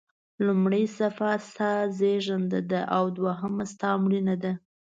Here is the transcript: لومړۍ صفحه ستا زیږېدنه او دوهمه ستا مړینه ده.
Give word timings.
لومړۍ 0.45 0.83
صفحه 0.97 1.33
ستا 1.47 1.71
زیږېدنه 1.97 2.81
او 2.95 3.03
دوهمه 3.17 3.65
ستا 3.73 3.89
مړینه 4.03 4.35
ده. 4.43 4.51